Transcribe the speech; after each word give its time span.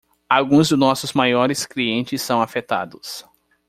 Alguns 0.27 0.67
de 0.71 0.75
nossos 0.75 1.13
maiores 1.13 1.63
clientes 1.67 2.23
são 2.23 2.41
afetados. 2.41 3.23